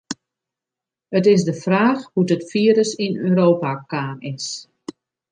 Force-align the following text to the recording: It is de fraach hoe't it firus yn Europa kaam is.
It 1.17 1.25
is 1.33 1.41
de 1.47 1.53
fraach 1.63 2.01
hoe't 2.13 2.33
it 2.35 2.47
firus 2.51 2.91
yn 3.05 3.13
Europa 3.27 3.71
kaam 3.91 4.17
is. 4.35 4.45